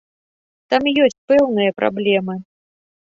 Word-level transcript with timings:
Там 0.71 0.89
ёсць 1.07 1.17
пэўныя 1.33 1.77
праблемы. 1.83 2.41